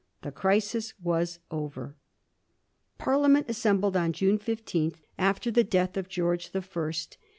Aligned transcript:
The 0.23 0.31
crisis 0.31 0.95
was 0.99 1.37
over. 1.51 1.95
Parliament 2.97 3.45
assembled 3.47 3.95
on 3.95 4.13
June 4.13 4.39
15, 4.39 4.93
after 5.19 5.51
the 5.51 5.63
death 5.63 5.95
of 5.95 6.09
George 6.09 6.53
the 6.53 6.63
First. 6.63 7.19